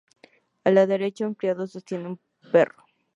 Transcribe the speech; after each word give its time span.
A 0.63 0.71
la 0.71 0.87
derecha 0.87 1.27
un 1.27 1.35
criado 1.35 1.67
sostiene 1.67 2.07
un 2.07 2.19
perro. 2.51 2.87